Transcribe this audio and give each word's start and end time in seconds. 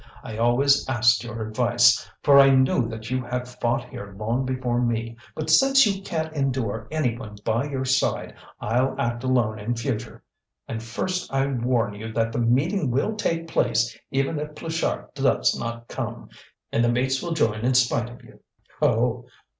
I 0.23 0.35
always 0.35 0.89
asked 0.89 1.23
your 1.23 1.43
advice, 1.47 2.09
for 2.23 2.39
I 2.39 2.49
knew 2.55 2.87
that 2.87 3.11
you 3.11 3.23
had 3.23 3.47
fought 3.47 3.87
here 3.89 4.15
long 4.17 4.47
before 4.47 4.81
me. 4.81 5.15
But 5.35 5.51
since 5.51 5.85
you 5.85 6.01
can't 6.01 6.33
endure 6.33 6.87
any 6.89 7.15
one 7.15 7.35
by 7.45 7.65
your 7.65 7.85
side, 7.85 8.33
I'll 8.59 8.99
act 8.99 9.23
alone 9.23 9.59
in 9.59 9.75
future. 9.75 10.23
And 10.67 10.81
first 10.81 11.31
I 11.31 11.45
warn 11.45 11.93
you 11.93 12.11
that 12.13 12.31
the 12.31 12.39
meeting 12.39 12.89
will 12.89 13.15
take 13.15 13.47
place 13.47 13.95
even 14.09 14.39
if 14.39 14.55
Pluchart 14.55 15.13
does 15.13 15.55
not 15.55 15.87
come, 15.87 16.29
and 16.71 16.83
the 16.83 16.89
mates 16.89 17.21
will 17.21 17.33
join 17.33 17.59
in 17.59 17.75
spite 17.75 18.09
of 18.09 18.23
you." 18.23 18.39
"Oh! 18.81 19.27